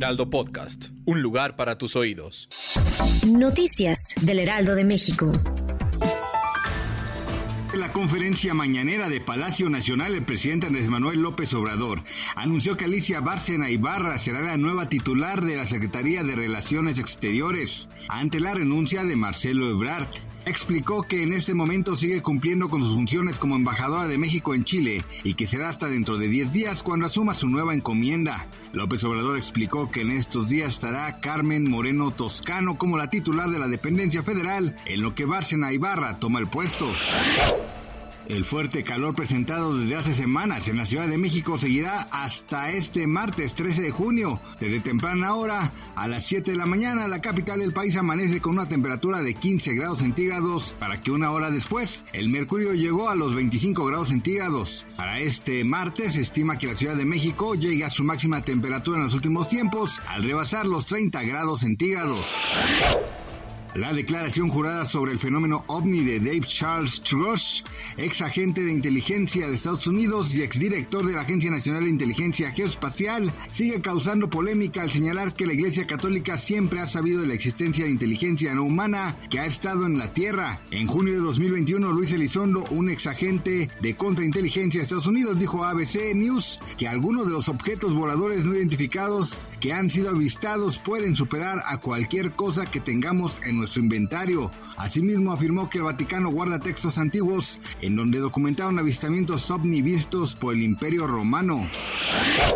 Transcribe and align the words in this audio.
Heraldo 0.00 0.30
Podcast, 0.30 0.86
un 1.04 1.20
lugar 1.20 1.56
para 1.56 1.76
tus 1.76 1.94
oídos. 1.94 2.48
Noticias 3.26 4.14
del 4.22 4.38
Heraldo 4.38 4.74
de 4.74 4.82
México. 4.82 5.30
En 7.74 7.80
la 7.80 7.92
conferencia 7.92 8.54
mañanera 8.54 9.10
de 9.10 9.20
Palacio 9.20 9.68
Nacional, 9.68 10.14
el 10.14 10.24
presidente 10.24 10.68
Andrés 10.68 10.88
Manuel 10.88 11.20
López 11.20 11.52
Obrador 11.52 12.02
anunció 12.34 12.78
que 12.78 12.86
Alicia 12.86 13.20
Bárcena 13.20 13.68
Ibarra 13.68 14.16
será 14.16 14.40
la 14.40 14.56
nueva 14.56 14.88
titular 14.88 15.42
de 15.42 15.56
la 15.56 15.66
Secretaría 15.66 16.24
de 16.24 16.34
Relaciones 16.34 16.98
Exteriores, 16.98 17.90
ante 18.08 18.40
la 18.40 18.54
renuncia 18.54 19.04
de 19.04 19.16
Marcelo 19.16 19.68
Ebrard. 19.68 20.08
Explicó 20.46 21.02
que 21.02 21.22
en 21.22 21.32
este 21.32 21.54
momento 21.54 21.96
sigue 21.96 22.22
cumpliendo 22.22 22.68
con 22.68 22.80
sus 22.80 22.94
funciones 22.94 23.38
como 23.38 23.56
embajadora 23.56 24.06
de 24.06 24.18
México 24.18 24.54
en 24.54 24.64
Chile 24.64 25.04
y 25.22 25.34
que 25.34 25.46
será 25.46 25.68
hasta 25.68 25.88
dentro 25.88 26.16
de 26.18 26.28
10 26.28 26.52
días 26.52 26.82
cuando 26.82 27.06
asuma 27.06 27.34
su 27.34 27.48
nueva 27.48 27.74
encomienda. 27.74 28.48
López 28.72 29.04
Obrador 29.04 29.36
explicó 29.36 29.90
que 29.90 30.00
en 30.00 30.10
estos 30.10 30.48
días 30.48 30.72
estará 30.72 31.20
Carmen 31.20 31.68
Moreno 31.68 32.10
Toscano 32.10 32.78
como 32.78 32.96
la 32.96 33.10
titular 33.10 33.50
de 33.50 33.58
la 33.58 33.68
dependencia 33.68 34.22
federal, 34.22 34.74
en 34.86 35.02
lo 35.02 35.14
que 35.14 35.26
Bárcena 35.26 35.72
Ibarra 35.72 36.18
toma 36.18 36.38
el 36.38 36.46
puesto. 36.46 36.90
El 38.30 38.44
fuerte 38.44 38.84
calor 38.84 39.12
presentado 39.12 39.76
desde 39.76 39.96
hace 39.96 40.14
semanas 40.14 40.68
en 40.68 40.76
la 40.76 40.86
Ciudad 40.86 41.08
de 41.08 41.18
México 41.18 41.58
seguirá 41.58 42.02
hasta 42.12 42.70
este 42.70 43.08
martes 43.08 43.56
13 43.56 43.82
de 43.82 43.90
junio. 43.90 44.40
Desde 44.60 44.78
temprana 44.78 45.34
hora, 45.34 45.72
a 45.96 46.06
las 46.06 46.26
7 46.26 46.52
de 46.52 46.56
la 46.56 46.64
mañana, 46.64 47.08
la 47.08 47.20
capital 47.20 47.58
del 47.58 47.72
país 47.72 47.96
amanece 47.96 48.40
con 48.40 48.52
una 48.52 48.68
temperatura 48.68 49.20
de 49.20 49.34
15 49.34 49.74
grados 49.74 49.98
centígrados, 49.98 50.76
para 50.78 51.00
que 51.00 51.10
una 51.10 51.32
hora 51.32 51.50
después 51.50 52.04
el 52.12 52.28
mercurio 52.28 52.72
llegó 52.72 53.10
a 53.10 53.16
los 53.16 53.34
25 53.34 53.84
grados 53.84 54.10
centígrados. 54.10 54.86
Para 54.96 55.18
este 55.18 55.64
martes 55.64 56.12
se 56.12 56.20
estima 56.20 56.56
que 56.56 56.68
la 56.68 56.76
Ciudad 56.76 56.94
de 56.94 57.04
México 57.04 57.56
llegue 57.56 57.84
a 57.84 57.90
su 57.90 58.04
máxima 58.04 58.42
temperatura 58.42 58.98
en 58.98 59.04
los 59.04 59.14
últimos 59.14 59.48
tiempos, 59.48 60.00
al 60.06 60.22
rebasar 60.22 60.66
los 60.66 60.86
30 60.86 61.20
grados 61.24 61.60
centígrados. 61.60 62.36
La 63.74 63.92
declaración 63.92 64.48
jurada 64.48 64.84
sobre 64.84 65.12
el 65.12 65.20
fenómeno 65.20 65.62
ovni 65.68 66.02
de 66.02 66.18
Dave 66.18 66.40
Charles 66.40 67.00
Trush, 67.02 67.62
ex 67.96 68.20
agente 68.20 68.64
de 68.64 68.72
inteligencia 68.72 69.46
de 69.46 69.54
Estados 69.54 69.86
Unidos 69.86 70.34
y 70.34 70.42
exdirector 70.42 71.06
de 71.06 71.12
la 71.12 71.20
Agencia 71.20 71.52
Nacional 71.52 71.84
de 71.84 71.90
Inteligencia 71.90 72.50
Geoespacial, 72.50 73.32
sigue 73.52 73.80
causando 73.80 74.28
polémica 74.28 74.82
al 74.82 74.90
señalar 74.90 75.34
que 75.34 75.46
la 75.46 75.52
Iglesia 75.52 75.86
Católica 75.86 76.36
siempre 76.36 76.80
ha 76.80 76.88
sabido 76.88 77.20
de 77.20 77.28
la 77.28 77.34
existencia 77.34 77.84
de 77.84 77.92
inteligencia 77.92 78.52
no 78.56 78.64
humana 78.64 79.14
que 79.30 79.38
ha 79.38 79.46
estado 79.46 79.86
en 79.86 79.98
la 79.98 80.12
Tierra. 80.12 80.60
En 80.72 80.88
junio 80.88 81.14
de 81.14 81.20
2021, 81.20 81.92
Luis 81.92 82.10
Elizondo, 82.10 82.64
un 82.70 82.90
ex 82.90 83.06
agente 83.06 83.70
de 83.80 83.94
contrainteligencia 83.94 84.80
de 84.80 84.82
Estados 84.82 85.06
Unidos, 85.06 85.38
dijo 85.38 85.62
a 85.62 85.70
ABC 85.70 86.12
News 86.16 86.60
que 86.76 86.88
algunos 86.88 87.26
de 87.26 87.32
los 87.32 87.48
objetos 87.48 87.94
voladores 87.94 88.46
no 88.46 88.56
identificados 88.56 89.46
que 89.60 89.72
han 89.72 89.90
sido 89.90 90.10
avistados 90.10 90.80
pueden 90.80 91.14
superar 91.14 91.62
a 91.66 91.78
cualquier 91.78 92.32
cosa 92.32 92.66
que 92.68 92.80
tengamos 92.80 93.40
en 93.44 93.59
nuestro 93.60 93.82
inventario. 93.82 94.50
Asimismo, 94.76 95.32
afirmó 95.32 95.70
que 95.70 95.78
el 95.78 95.84
Vaticano 95.84 96.30
guarda 96.30 96.58
textos 96.58 96.98
antiguos 96.98 97.60
en 97.80 97.96
donde 97.96 98.18
documentaron 98.18 98.78
avistamientos 98.78 99.50
ovni 99.50 99.80
vistos 99.82 100.34
por 100.34 100.54
el 100.54 100.62
Imperio 100.62 101.06
Romano. 101.06 101.68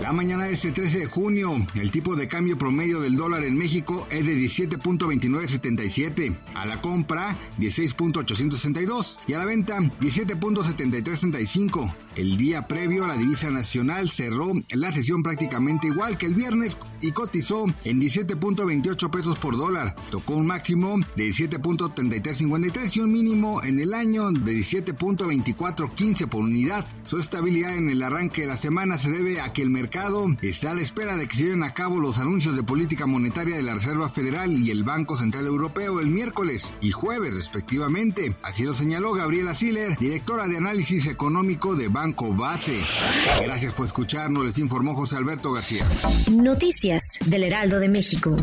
La 0.00 0.12
mañana 0.12 0.44
de 0.44 0.52
este 0.52 0.72
13 0.72 1.00
de 1.00 1.06
junio, 1.06 1.56
el 1.74 1.90
tipo 1.90 2.16
de 2.16 2.28
cambio 2.28 2.58
promedio 2.58 3.00
del 3.00 3.16
dólar 3.16 3.44
en 3.44 3.56
México 3.56 4.06
es 4.10 4.26
de 4.26 4.36
17.2977, 4.36 6.36
a 6.54 6.66
la 6.66 6.80
compra 6.80 7.36
16.862 7.58 9.20
y 9.26 9.34
a 9.34 9.38
la 9.38 9.44
venta 9.44 9.78
17.7335. 9.78 11.94
El 12.16 12.36
día 12.36 12.66
previo, 12.66 13.06
la 13.06 13.16
divisa 13.16 13.50
nacional 13.50 14.10
cerró 14.10 14.52
la 14.72 14.92
sesión 14.92 15.22
prácticamente 15.22 15.86
igual 15.88 16.16
que 16.18 16.26
el 16.26 16.34
viernes 16.34 16.76
y 17.00 17.12
cotizó 17.12 17.64
en 17.84 18.00
17.28 18.00 19.10
pesos 19.10 19.38
por 19.38 19.56
dólar. 19.56 19.94
Tocó 20.10 20.34
un 20.34 20.46
de 21.16 21.28
17.3353 21.28 22.96
y 22.96 23.00
un 23.00 23.12
mínimo 23.12 23.62
en 23.62 23.78
el 23.78 23.94
año 23.94 24.30
de 24.30 24.52
17.2415 24.52 26.28
por 26.28 26.42
unidad. 26.42 26.86
Su 27.04 27.18
estabilidad 27.18 27.76
en 27.76 27.90
el 27.90 28.02
arranque 28.02 28.42
de 28.42 28.46
la 28.46 28.56
semana 28.56 28.98
se 28.98 29.10
debe 29.10 29.40
a 29.40 29.52
que 29.52 29.62
el 29.62 29.70
mercado 29.70 30.26
está 30.42 30.70
a 30.70 30.74
la 30.74 30.82
espera 30.82 31.16
de 31.16 31.26
que 31.26 31.36
se 31.36 31.44
lleven 31.44 31.62
a 31.62 31.74
cabo 31.74 31.98
los 31.98 32.18
anuncios 32.18 32.56
de 32.56 32.62
política 32.62 33.06
monetaria 33.06 33.56
de 33.56 33.62
la 33.62 33.74
Reserva 33.74 34.08
Federal 34.08 34.52
y 34.52 34.70
el 34.70 34.84
Banco 34.84 35.16
Central 35.16 35.46
Europeo 35.46 36.00
el 36.00 36.06
miércoles 36.08 36.74
y 36.80 36.90
jueves 36.90 37.34
respectivamente. 37.34 38.34
Así 38.42 38.64
lo 38.64 38.74
señaló 38.74 39.12
Gabriela 39.12 39.54
Siller, 39.54 39.96
directora 39.98 40.46
de 40.46 40.56
análisis 40.56 41.06
económico 41.06 41.74
de 41.74 41.88
Banco 41.88 42.32
Base. 42.32 42.80
Gracias 43.42 43.74
por 43.74 43.86
escucharnos, 43.86 44.44
les 44.44 44.58
informó 44.58 44.94
José 44.94 45.16
Alberto 45.16 45.52
García. 45.52 45.84
Noticias 46.30 47.18
del 47.26 47.44
Heraldo 47.44 47.80
de 47.80 47.88
México. 47.88 48.36